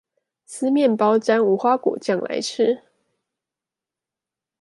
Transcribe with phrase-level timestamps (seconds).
[0.47, 2.81] 撕麵包沾無花果醬來吃